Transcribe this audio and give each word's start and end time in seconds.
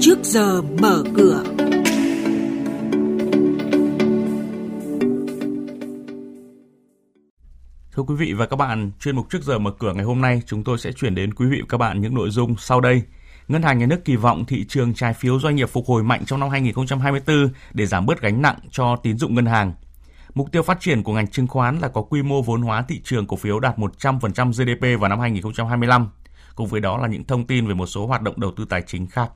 trước 0.00 0.18
giờ 0.22 0.62
mở 0.62 1.02
cửa. 1.16 1.44
Thưa 7.92 8.02
quý 8.02 8.14
vị 8.18 8.32
và 8.32 8.46
các 8.46 8.56
bạn, 8.56 8.90
chuyên 9.00 9.16
mục 9.16 9.30
trước 9.30 9.42
giờ 9.42 9.58
mở 9.58 9.70
cửa 9.78 9.92
ngày 9.92 10.04
hôm 10.04 10.20
nay 10.20 10.42
chúng 10.46 10.64
tôi 10.64 10.78
sẽ 10.78 10.92
chuyển 10.92 11.14
đến 11.14 11.34
quý 11.34 11.46
vị 11.46 11.58
và 11.60 11.66
các 11.68 11.78
bạn 11.78 12.00
những 12.00 12.14
nội 12.14 12.30
dung 12.30 12.56
sau 12.58 12.80
đây. 12.80 13.02
Ngân 13.48 13.62
hàng 13.62 13.78
Nhà 13.78 13.86
nước 13.86 14.04
kỳ 14.04 14.16
vọng 14.16 14.44
thị 14.44 14.64
trường 14.68 14.94
trái 14.94 15.14
phiếu 15.14 15.40
doanh 15.40 15.56
nghiệp 15.56 15.68
phục 15.68 15.86
hồi 15.86 16.02
mạnh 16.02 16.24
trong 16.26 16.40
năm 16.40 16.48
2024 16.48 17.52
để 17.72 17.86
giảm 17.86 18.06
bớt 18.06 18.20
gánh 18.20 18.42
nặng 18.42 18.58
cho 18.70 18.96
tín 18.96 19.18
dụng 19.18 19.34
ngân 19.34 19.46
hàng. 19.46 19.72
Mục 20.34 20.52
tiêu 20.52 20.62
phát 20.62 20.80
triển 20.80 21.02
của 21.02 21.12
ngành 21.12 21.28
chứng 21.28 21.46
khoán 21.46 21.78
là 21.78 21.88
có 21.88 22.02
quy 22.02 22.22
mô 22.22 22.42
vốn 22.42 22.62
hóa 22.62 22.82
thị 22.88 23.00
trường 23.04 23.26
cổ 23.26 23.36
phiếu 23.36 23.60
đạt 23.60 23.78
100% 23.78 24.52
GDP 24.52 25.00
vào 25.00 25.08
năm 25.08 25.20
2025. 25.20 26.08
Cùng 26.54 26.66
với 26.66 26.80
đó 26.80 26.98
là 26.98 27.08
những 27.08 27.24
thông 27.24 27.46
tin 27.46 27.66
về 27.66 27.74
một 27.74 27.86
số 27.86 28.06
hoạt 28.06 28.22
động 28.22 28.40
đầu 28.40 28.52
tư 28.56 28.64
tài 28.68 28.82
chính 28.86 29.06
khác. 29.06 29.30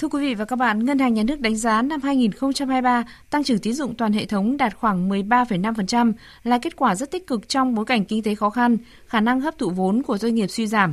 Thưa 0.00 0.08
quý 0.08 0.20
vị 0.20 0.34
và 0.34 0.44
các 0.44 0.56
bạn, 0.56 0.84
Ngân 0.84 0.98
hàng 0.98 1.14
Nhà 1.14 1.22
nước 1.22 1.40
đánh 1.40 1.56
giá 1.56 1.82
năm 1.82 2.00
2023 2.02 3.04
tăng 3.30 3.44
trưởng 3.44 3.58
tín 3.58 3.74
dụng 3.74 3.94
toàn 3.94 4.12
hệ 4.12 4.26
thống 4.26 4.56
đạt 4.56 4.76
khoảng 4.76 5.08
13,5% 5.08 6.12
là 6.44 6.58
kết 6.58 6.76
quả 6.76 6.94
rất 6.94 7.10
tích 7.10 7.26
cực 7.26 7.48
trong 7.48 7.74
bối 7.74 7.84
cảnh 7.84 8.04
kinh 8.04 8.22
tế 8.22 8.34
khó 8.34 8.50
khăn, 8.50 8.76
khả 9.06 9.20
năng 9.20 9.40
hấp 9.40 9.58
thụ 9.58 9.70
vốn 9.70 10.02
của 10.02 10.18
doanh 10.18 10.34
nghiệp 10.34 10.46
suy 10.46 10.66
giảm. 10.66 10.92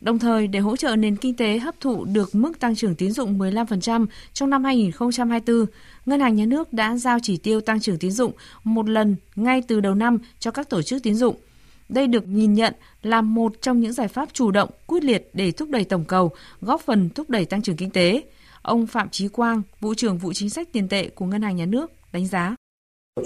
Đồng 0.00 0.18
thời, 0.18 0.46
để 0.46 0.58
hỗ 0.58 0.76
trợ 0.76 0.96
nền 0.96 1.16
kinh 1.16 1.36
tế 1.36 1.58
hấp 1.58 1.80
thụ 1.80 2.04
được 2.04 2.34
mức 2.34 2.60
tăng 2.60 2.76
trưởng 2.76 2.94
tín 2.94 3.12
dụng 3.12 3.38
15% 3.38 4.06
trong 4.32 4.50
năm 4.50 4.64
2024, 4.64 5.66
Ngân 6.06 6.20
hàng 6.20 6.36
Nhà 6.36 6.44
nước 6.46 6.72
đã 6.72 6.96
giao 6.96 7.18
chỉ 7.22 7.36
tiêu 7.36 7.60
tăng 7.60 7.80
trưởng 7.80 7.98
tín 7.98 8.10
dụng 8.10 8.32
một 8.64 8.88
lần 8.88 9.16
ngay 9.36 9.62
từ 9.68 9.80
đầu 9.80 9.94
năm 9.94 10.18
cho 10.38 10.50
các 10.50 10.70
tổ 10.70 10.82
chức 10.82 11.02
tín 11.02 11.14
dụng. 11.14 11.36
Đây 11.88 12.06
được 12.06 12.28
nhìn 12.28 12.54
nhận 12.54 12.74
là 13.02 13.20
một 13.20 13.52
trong 13.62 13.80
những 13.80 13.92
giải 13.92 14.08
pháp 14.08 14.28
chủ 14.32 14.50
động, 14.50 14.70
quyết 14.86 15.04
liệt 15.04 15.30
để 15.32 15.52
thúc 15.52 15.68
đẩy 15.70 15.84
tổng 15.84 16.04
cầu, 16.04 16.30
góp 16.60 16.80
phần 16.80 17.10
thúc 17.10 17.30
đẩy 17.30 17.44
tăng 17.44 17.62
trưởng 17.62 17.76
kinh 17.76 17.90
tế. 17.90 18.22
Ông 18.66 18.86
Phạm 18.86 19.08
Chí 19.10 19.28
Quang, 19.28 19.62
vụ 19.80 19.94
trưởng 19.94 20.18
vụ 20.18 20.32
chính 20.32 20.50
sách 20.50 20.68
tiền 20.72 20.88
tệ 20.88 21.08
của 21.08 21.24
Ngân 21.24 21.42
hàng 21.42 21.56
Nhà 21.56 21.66
nước 21.66 21.92
đánh 22.12 22.26
giá. 22.26 22.54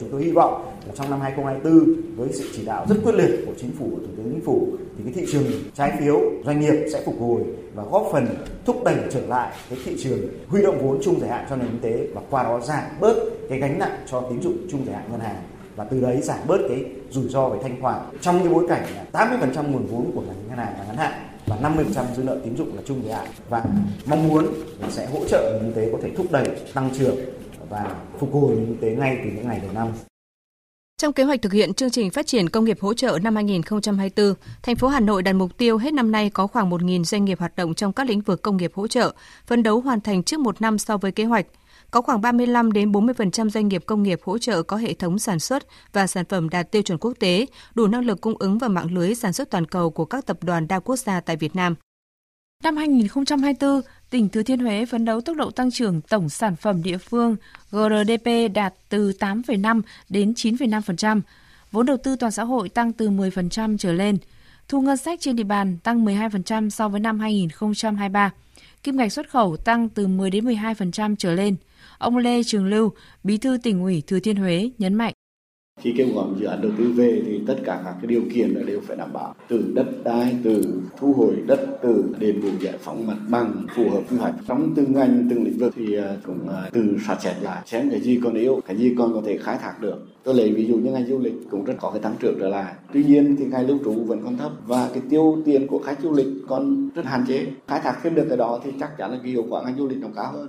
Chúng 0.00 0.08
tôi 0.12 0.24
hy 0.24 0.30
vọng 0.30 0.76
trong 0.94 1.10
năm 1.10 1.20
2024 1.20 2.16
với 2.16 2.28
sự 2.32 2.50
chỉ 2.52 2.64
đạo 2.64 2.86
rất 2.88 2.96
quyết 3.04 3.14
liệt 3.14 3.44
của 3.46 3.52
chính 3.60 3.72
phủ 3.78 3.90
thủ 3.90 4.06
tướng 4.16 4.30
chính 4.32 4.44
phủ 4.44 4.68
thì 4.96 5.04
cái 5.04 5.12
thị 5.12 5.32
trường 5.32 5.44
trái 5.74 5.92
phiếu 6.00 6.20
doanh 6.44 6.60
nghiệp 6.60 6.88
sẽ 6.92 7.02
phục 7.06 7.20
hồi 7.20 7.42
và 7.74 7.84
góp 7.84 8.08
phần 8.12 8.26
thúc 8.64 8.84
đẩy 8.84 8.96
trở 9.12 9.26
lại 9.26 9.52
cái 9.70 9.78
thị 9.84 9.96
trường 10.02 10.18
huy 10.48 10.62
động 10.62 10.78
vốn 10.82 11.00
chung 11.02 11.20
giải 11.20 11.30
hạn 11.30 11.46
cho 11.50 11.56
nền 11.56 11.68
kinh 11.68 11.80
tế 11.80 12.06
và 12.14 12.20
qua 12.30 12.42
đó 12.42 12.60
giảm 12.60 12.84
bớt 13.00 13.14
cái 13.48 13.58
gánh 13.58 13.78
nặng 13.78 14.04
cho 14.10 14.20
tín 14.20 14.42
dụng 14.42 14.56
chung 14.70 14.86
giải 14.86 14.96
hạn 14.96 15.10
ngân 15.10 15.20
hàng 15.20 15.42
và 15.76 15.84
từ 15.84 16.00
đấy 16.00 16.20
giảm 16.22 16.38
bớt 16.46 16.58
cái 16.68 16.84
rủi 17.10 17.28
ro 17.28 17.48
về 17.48 17.58
thanh 17.62 17.80
khoản 17.82 18.00
trong 18.20 18.38
cái 18.38 18.48
bối 18.48 18.66
cảnh 18.68 18.82
là 18.94 19.26
80% 19.26 19.70
nguồn 19.70 19.86
vốn 19.86 20.10
của 20.14 20.20
ngành 20.20 20.48
ngân 20.48 20.58
hàng 20.58 20.78
là 20.78 20.84
ngắn 20.84 20.96
hạn 20.96 21.29
và 21.50 21.70
50% 21.70 22.14
dư 22.16 22.22
nợ 22.22 22.38
tín 22.44 22.56
dụng 22.56 22.76
là 22.76 22.82
chung 22.86 23.02
với 23.02 23.12
hạn 23.12 23.28
và 23.48 23.64
mong 24.06 24.28
muốn 24.28 24.46
là 24.80 24.90
sẽ 24.90 25.06
hỗ 25.06 25.24
trợ 25.28 25.50
nền 25.52 25.62
kinh 25.62 25.82
tế 25.82 25.92
có 25.92 25.98
thể 26.02 26.10
thúc 26.16 26.26
đẩy 26.32 26.48
tăng 26.74 26.90
trưởng 26.98 27.16
và 27.68 27.96
phục 28.18 28.34
hồi 28.34 28.54
nền 28.56 28.66
kinh 28.66 28.78
tế 28.80 28.90
ngay 28.90 29.16
từ 29.24 29.30
những 29.30 29.48
ngày 29.48 29.60
đầu 29.62 29.72
năm. 29.74 29.88
Trong 30.98 31.12
kế 31.12 31.24
hoạch 31.24 31.42
thực 31.42 31.52
hiện 31.52 31.74
chương 31.74 31.90
trình 31.90 32.10
phát 32.10 32.26
triển 32.26 32.48
công 32.48 32.64
nghiệp 32.64 32.80
hỗ 32.80 32.94
trợ 32.94 33.18
năm 33.22 33.34
2024, 33.34 34.34
thành 34.62 34.76
phố 34.76 34.88
Hà 34.88 35.00
Nội 35.00 35.22
đặt 35.22 35.32
mục 35.32 35.56
tiêu 35.56 35.78
hết 35.78 35.94
năm 35.94 36.10
nay 36.10 36.30
có 36.30 36.46
khoảng 36.46 36.70
1.000 36.70 37.04
doanh 37.04 37.24
nghiệp 37.24 37.38
hoạt 37.38 37.56
động 37.56 37.74
trong 37.74 37.92
các 37.92 38.06
lĩnh 38.06 38.20
vực 38.20 38.42
công 38.42 38.56
nghiệp 38.56 38.72
hỗ 38.74 38.86
trợ, 38.86 39.14
phấn 39.46 39.62
đấu 39.62 39.80
hoàn 39.80 40.00
thành 40.00 40.22
trước 40.22 40.40
một 40.40 40.62
năm 40.62 40.78
so 40.78 40.96
với 40.96 41.12
kế 41.12 41.24
hoạch. 41.24 41.46
Có 41.90 42.00
khoảng 42.02 42.20
35 42.20 42.72
đến 42.72 42.92
40% 42.92 43.48
doanh 43.48 43.68
nghiệp 43.68 43.82
công 43.86 44.02
nghiệp 44.02 44.20
hỗ 44.24 44.38
trợ 44.38 44.62
có 44.62 44.76
hệ 44.76 44.94
thống 44.94 45.18
sản 45.18 45.38
xuất 45.40 45.66
và 45.92 46.06
sản 46.06 46.24
phẩm 46.24 46.48
đạt 46.48 46.70
tiêu 46.70 46.82
chuẩn 46.82 46.98
quốc 46.98 47.12
tế, 47.18 47.46
đủ 47.74 47.86
năng 47.86 48.04
lực 48.04 48.20
cung 48.20 48.34
ứng 48.38 48.58
vào 48.58 48.70
mạng 48.70 48.94
lưới 48.94 49.14
sản 49.14 49.32
xuất 49.32 49.50
toàn 49.50 49.66
cầu 49.66 49.90
của 49.90 50.04
các 50.04 50.26
tập 50.26 50.38
đoàn 50.42 50.68
đa 50.68 50.78
quốc 50.78 50.96
gia 50.96 51.20
tại 51.20 51.36
Việt 51.36 51.56
Nam. 51.56 51.74
Năm 52.64 52.76
2024, 52.76 53.80
tỉnh 54.10 54.28
Thừa 54.28 54.42
Thiên 54.42 54.58
Huế 54.58 54.86
phấn 54.86 55.04
đấu 55.04 55.20
tốc 55.20 55.36
độ 55.36 55.50
tăng 55.50 55.70
trưởng 55.70 56.00
tổng 56.00 56.28
sản 56.28 56.56
phẩm 56.56 56.82
địa 56.82 56.98
phương 56.98 57.36
GRDP 57.70 58.54
đạt 58.54 58.74
từ 58.88 59.12
8,5 59.20 59.82
đến 60.08 60.32
9,5%, 60.32 61.20
vốn 61.72 61.86
đầu 61.86 61.96
tư 61.96 62.16
toàn 62.16 62.32
xã 62.32 62.44
hội 62.44 62.68
tăng 62.68 62.92
từ 62.92 63.10
10% 63.10 63.76
trở 63.78 63.92
lên, 63.92 64.18
thu 64.68 64.80
ngân 64.80 64.96
sách 64.96 65.20
trên 65.20 65.36
địa 65.36 65.44
bàn 65.44 65.78
tăng 65.82 66.04
12% 66.04 66.70
so 66.70 66.88
với 66.88 67.00
năm 67.00 67.20
2023, 67.20 68.30
kim 68.82 68.96
ngạch 68.96 69.12
xuất 69.12 69.30
khẩu 69.30 69.56
tăng 69.56 69.88
từ 69.88 70.06
10 70.06 70.30
đến 70.30 70.44
12% 70.44 71.14
trở 71.18 71.32
lên. 71.32 71.56
Ông 71.98 72.16
Lê 72.16 72.42
Trường 72.42 72.66
Lưu, 72.66 72.92
Bí 73.24 73.38
thư 73.38 73.58
tỉnh 73.62 73.82
ủy 73.82 74.02
Thừa 74.06 74.20
Thiên 74.20 74.36
Huế 74.36 74.70
nhấn 74.78 74.94
mạnh. 74.94 75.14
Khi 75.80 75.94
kêu 75.96 76.06
gọi 76.14 76.26
dự 76.38 76.46
án 76.46 76.62
đầu 76.62 76.72
tư 76.78 76.92
về 76.92 77.22
thì 77.26 77.40
tất 77.46 77.56
cả 77.64 77.82
các 77.84 77.94
cái 78.02 78.06
điều 78.06 78.22
kiện 78.34 78.50
là 78.50 78.62
đều 78.62 78.80
phải 78.80 78.96
đảm 78.96 79.12
bảo. 79.12 79.34
Từ 79.48 79.72
đất 79.74 79.86
đai 80.04 80.36
từ 80.44 80.82
thu 80.98 81.12
hồi 81.12 81.36
đất 81.46 81.60
từ 81.82 82.14
đền 82.18 82.42
bù 82.42 82.48
giải 82.60 82.74
phóng 82.80 83.06
mặt 83.06 83.16
bằng 83.28 83.66
phù 83.76 83.90
hợp 83.90 84.02
quy 84.10 84.16
hoạch. 84.16 84.34
Trong 84.48 84.72
từng 84.74 84.92
ngành 84.92 85.26
từng 85.30 85.44
lĩnh 85.44 85.58
vực 85.58 85.72
thì 85.76 85.96
à, 85.96 86.16
cũng 86.26 86.48
à, 86.48 86.70
từ 86.72 86.96
soát 87.06 87.22
xét 87.22 87.36
lại 87.42 87.62
xem 87.66 87.90
cái 87.90 88.00
gì 88.00 88.20
còn 88.24 88.34
yếu 88.34 88.60
cái 88.66 88.76
gì 88.76 88.94
còn 88.98 89.12
có 89.12 89.22
thể 89.26 89.38
khai 89.38 89.58
thác 89.62 89.80
được. 89.80 90.06
Tôi 90.24 90.34
lấy 90.34 90.52
ví 90.52 90.66
dụ 90.66 90.76
như 90.76 90.90
ngành 90.90 91.06
du 91.06 91.18
lịch 91.18 91.34
cũng 91.50 91.64
rất 91.64 91.74
có 91.80 91.90
cái 91.90 92.00
tăng 92.00 92.16
trưởng 92.20 92.36
trở 92.40 92.48
lại. 92.48 92.74
Tuy 92.92 93.04
nhiên 93.04 93.36
thì 93.38 93.44
ngành 93.44 93.66
lưu 93.66 93.78
trú 93.84 93.92
vẫn 93.92 94.22
còn 94.24 94.36
thấp 94.36 94.52
và 94.66 94.90
cái 94.94 95.02
tiêu 95.10 95.42
tiền 95.44 95.66
của 95.66 95.78
khách 95.78 96.00
du 96.02 96.12
lịch 96.12 96.28
còn 96.48 96.90
rất 96.94 97.04
hạn 97.04 97.24
chế. 97.28 97.46
Khai 97.66 97.80
thác 97.80 97.98
thêm 98.02 98.14
được 98.14 98.26
cái 98.28 98.36
đó 98.36 98.60
thì 98.64 98.70
chắc 98.80 98.90
chắn 98.98 99.10
là 99.10 99.18
cái 99.22 99.32
hiệu 99.32 99.46
quả 99.48 99.62
ngành 99.64 99.76
du 99.76 99.88
lịch 99.88 99.98
nó 99.98 100.08
cao 100.16 100.32
hơn. 100.32 100.48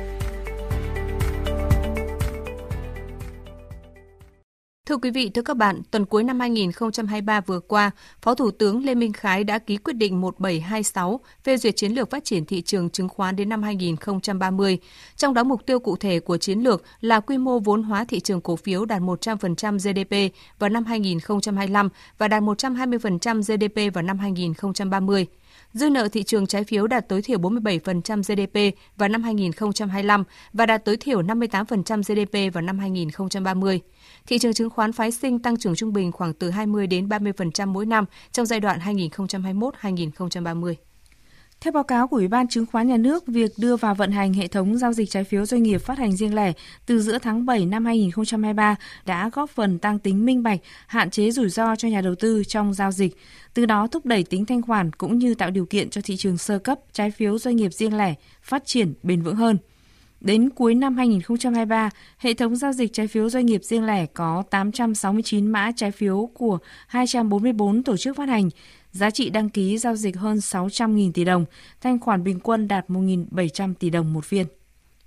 Thưa 4.91 4.97
quý 4.97 5.11
vị, 5.11 5.29
thưa 5.29 5.41
các 5.41 5.57
bạn, 5.57 5.81
tuần 5.91 6.05
cuối 6.05 6.23
năm 6.23 6.39
2023 6.39 7.41
vừa 7.41 7.59
qua, 7.59 7.91
Phó 8.21 8.35
Thủ 8.35 8.51
tướng 8.51 8.85
Lê 8.85 8.95
Minh 8.95 9.13
Khái 9.13 9.43
đã 9.43 9.59
ký 9.59 9.77
quyết 9.77 9.93
định 9.93 10.21
1726 10.21 11.19
phê 11.43 11.57
duyệt 11.57 11.75
chiến 11.75 11.91
lược 11.91 12.09
phát 12.09 12.23
triển 12.23 12.45
thị 12.45 12.61
trường 12.61 12.89
chứng 12.89 13.09
khoán 13.09 13.35
đến 13.35 13.49
năm 13.49 13.63
2030. 13.63 14.77
Trong 15.15 15.33
đó 15.33 15.43
mục 15.43 15.65
tiêu 15.65 15.79
cụ 15.79 15.95
thể 15.95 16.19
của 16.19 16.37
chiến 16.37 16.59
lược 16.59 16.83
là 17.01 17.19
quy 17.19 17.37
mô 17.37 17.59
vốn 17.59 17.83
hóa 17.83 18.05
thị 18.05 18.19
trường 18.19 18.41
cổ 18.41 18.55
phiếu 18.55 18.85
đạt 18.85 19.01
100% 19.01 19.77
GDP 19.77 20.35
vào 20.59 20.69
năm 20.69 20.85
2025 20.85 21.89
và 22.17 22.27
đạt 22.27 22.43
120% 22.43 23.41
GDP 23.41 23.93
vào 23.93 24.01
năm 24.03 24.19
2030 24.19 25.27
dư 25.73 25.89
nợ 25.89 26.07
thị 26.07 26.23
trường 26.23 26.47
trái 26.47 26.63
phiếu 26.63 26.87
đạt 26.87 27.09
tối 27.09 27.21
thiểu 27.21 27.39
47% 27.39 28.21
GDP 28.21 28.77
vào 28.97 29.09
năm 29.09 29.23
2025 29.23 30.23
và 30.53 30.65
đạt 30.65 30.85
tối 30.85 30.97
thiểu 30.97 31.21
58% 31.21 32.01
GDP 32.01 32.53
vào 32.53 32.61
năm 32.61 32.79
2030. 32.79 33.81
Thị 34.27 34.39
trường 34.39 34.53
chứng 34.53 34.69
khoán 34.69 34.93
phái 34.93 35.11
sinh 35.11 35.39
tăng 35.39 35.57
trưởng 35.57 35.75
trung 35.75 35.93
bình 35.93 36.11
khoảng 36.11 36.33
từ 36.33 36.49
20 36.49 36.87
đến 36.87 37.07
30% 37.07 37.67
mỗi 37.67 37.85
năm 37.85 38.05
trong 38.31 38.45
giai 38.45 38.59
đoạn 38.59 38.79
2021-2030. 38.79 40.75
Theo 41.61 41.71
báo 41.71 41.83
cáo 41.83 42.07
của 42.07 42.17
Ủy 42.17 42.27
ban 42.27 42.47
Chứng 42.47 42.65
khoán 42.65 42.87
Nhà 42.87 42.97
nước, 42.97 43.27
việc 43.27 43.51
đưa 43.57 43.75
vào 43.75 43.95
vận 43.95 44.11
hành 44.11 44.33
hệ 44.33 44.47
thống 44.47 44.77
giao 44.77 44.93
dịch 44.93 45.09
trái 45.09 45.23
phiếu 45.23 45.45
doanh 45.45 45.63
nghiệp 45.63 45.77
phát 45.77 45.97
hành 45.97 46.15
riêng 46.15 46.35
lẻ 46.35 46.53
từ 46.85 46.99
giữa 46.99 47.17
tháng 47.17 47.45
7 47.45 47.65
năm 47.65 47.85
2023 47.85 48.75
đã 49.05 49.29
góp 49.33 49.49
phần 49.49 49.79
tăng 49.79 49.99
tính 49.99 50.25
minh 50.25 50.43
bạch, 50.43 50.59
hạn 50.87 51.09
chế 51.09 51.31
rủi 51.31 51.49
ro 51.49 51.75
cho 51.75 51.87
nhà 51.87 52.01
đầu 52.01 52.15
tư 52.15 52.43
trong 52.47 52.73
giao 52.73 52.91
dịch, 52.91 53.17
từ 53.53 53.65
đó 53.65 53.87
thúc 53.87 54.05
đẩy 54.05 54.23
tính 54.23 54.45
thanh 54.45 54.61
khoản 54.61 54.91
cũng 54.91 55.17
như 55.17 55.35
tạo 55.35 55.51
điều 55.51 55.65
kiện 55.65 55.89
cho 55.89 56.01
thị 56.03 56.17
trường 56.17 56.37
sơ 56.37 56.59
cấp 56.59 56.79
trái 56.93 57.11
phiếu 57.11 57.39
doanh 57.39 57.55
nghiệp 57.55 57.73
riêng 57.73 57.97
lẻ 57.97 58.13
phát 58.41 58.65
triển 58.65 58.93
bền 59.03 59.21
vững 59.21 59.35
hơn. 59.35 59.57
Đến 60.21 60.49
cuối 60.49 60.75
năm 60.75 60.97
2023, 60.97 61.89
hệ 62.17 62.33
thống 62.33 62.55
giao 62.55 62.73
dịch 62.73 62.93
trái 62.93 63.07
phiếu 63.07 63.29
doanh 63.29 63.45
nghiệp 63.45 63.63
riêng 63.63 63.85
lẻ 63.85 64.05
có 64.05 64.43
869 64.49 65.47
mã 65.47 65.71
trái 65.75 65.91
phiếu 65.91 66.29
của 66.33 66.57
244 66.87 67.83
tổ 67.83 67.97
chức 67.97 68.17
phát 68.17 68.29
hành, 68.29 68.49
giá 68.91 69.09
trị 69.09 69.29
đăng 69.29 69.49
ký 69.49 69.77
giao 69.77 69.95
dịch 69.95 70.17
hơn 70.17 70.37
600.000 70.37 71.11
tỷ 71.11 71.23
đồng, 71.23 71.45
thanh 71.81 71.99
khoản 71.99 72.23
bình 72.23 72.39
quân 72.39 72.67
đạt 72.67 72.89
1.700 72.89 73.73
tỷ 73.79 73.89
đồng 73.89 74.13
một 74.13 74.25
phiên. 74.25 74.45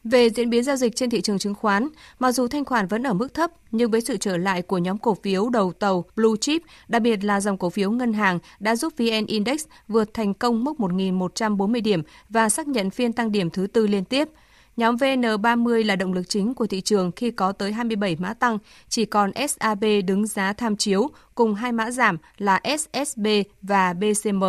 Về 0.05 0.31
diễn 0.31 0.50
biến 0.50 0.64
giao 0.64 0.76
dịch 0.76 0.96
trên 0.96 1.11
thị 1.11 1.20
trường 1.20 1.38
chứng 1.38 1.55
khoán, 1.55 1.88
mặc 2.19 2.32
dù 2.32 2.49
thanh 2.49 2.64
khoản 2.64 2.87
vẫn 2.87 3.02
ở 3.02 3.12
mức 3.12 3.34
thấp, 3.34 3.50
nhưng 3.70 3.90
với 3.90 4.00
sự 4.00 4.17
trở 4.17 4.37
lại 4.37 4.62
của 4.62 4.78
nhóm 4.78 4.99
cổ 4.99 5.14
phiếu 5.22 5.49
đầu 5.49 5.72
tàu 5.72 6.05
Blue 6.17 6.37
Chip, 6.40 6.62
đặc 6.88 7.02
biệt 7.02 7.25
là 7.25 7.40
dòng 7.40 7.58
cổ 7.58 7.70
phiếu 7.70 7.90
ngân 7.90 8.12
hàng 8.12 8.38
đã 8.60 8.76
giúp 8.76 8.93
VN 8.96 9.26
Index 9.26 9.64
vượt 9.88 10.14
thành 10.14 10.34
công 10.34 10.64
mức 10.64 10.76
1.140 10.78 11.82
điểm 11.82 12.02
và 12.28 12.49
xác 12.49 12.69
nhận 12.69 12.90
phiên 12.90 13.12
tăng 13.12 13.32
điểm 13.32 13.50
thứ 13.50 13.67
tư 13.67 13.87
liên 13.87 14.05
tiếp– 14.05 14.28
Nhóm 14.76 14.97
VN30 14.97 15.87
là 15.87 15.97
động 15.97 16.12
lực 16.12 16.29
chính 16.29 16.55
của 16.55 16.67
thị 16.67 16.81
trường 16.81 17.12
khi 17.12 17.31
có 17.31 17.53
tới 17.53 17.73
27 17.73 18.17
mã 18.19 18.35
tăng, 18.35 18.59
chỉ 18.88 19.05
còn 19.05 19.31
SAB 19.49 19.85
đứng 20.06 20.26
giá 20.26 20.53
tham 20.53 20.76
chiếu 20.76 21.11
cùng 21.35 21.55
hai 21.55 21.73
mã 21.73 21.91
giảm 21.91 22.19
là 22.38 22.61
SSB 22.79 23.26
và 23.62 23.93
BCM. 23.93 24.44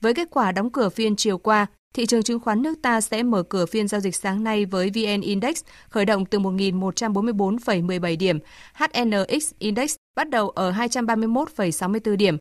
Với 0.00 0.14
kết 0.14 0.28
quả 0.30 0.52
đóng 0.52 0.70
cửa 0.70 0.88
phiên 0.88 1.16
chiều 1.16 1.38
qua, 1.38 1.66
thị 1.94 2.06
trường 2.06 2.22
chứng 2.22 2.40
khoán 2.40 2.62
nước 2.62 2.74
ta 2.82 3.00
sẽ 3.00 3.22
mở 3.22 3.42
cửa 3.42 3.66
phiên 3.66 3.88
giao 3.88 4.00
dịch 4.00 4.16
sáng 4.16 4.44
nay 4.44 4.64
với 4.64 4.90
VN 4.90 5.20
Index 5.20 5.62
khởi 5.88 6.04
động 6.04 6.26
từ 6.26 6.38
1.144,17 6.38 8.18
điểm, 8.18 8.38
HNX 8.74 9.52
Index 9.58 9.96
bắt 10.16 10.30
đầu 10.30 10.48
ở 10.50 10.72
231,64 10.72 12.16
điểm, 12.16 12.38